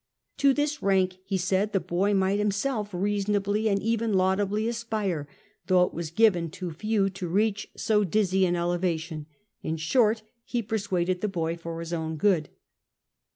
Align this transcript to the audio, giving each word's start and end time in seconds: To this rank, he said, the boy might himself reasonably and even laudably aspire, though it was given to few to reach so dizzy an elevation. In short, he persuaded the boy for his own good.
To 0.37 0.51
this 0.51 0.81
rank, 0.81 1.17
he 1.25 1.37
said, 1.37 1.73
the 1.73 1.79
boy 1.79 2.15
might 2.15 2.39
himself 2.39 2.89
reasonably 2.91 3.69
and 3.69 3.79
even 3.83 4.13
laudably 4.15 4.67
aspire, 4.67 5.27
though 5.67 5.83
it 5.83 5.93
was 5.93 6.09
given 6.09 6.49
to 6.57 6.71
few 6.71 7.07
to 7.11 7.27
reach 7.27 7.69
so 7.77 8.03
dizzy 8.03 8.43
an 8.47 8.55
elevation. 8.55 9.27
In 9.61 9.77
short, 9.77 10.23
he 10.43 10.63
persuaded 10.63 11.21
the 11.21 11.27
boy 11.27 11.55
for 11.55 11.79
his 11.81 11.93
own 11.93 12.15
good. 12.17 12.49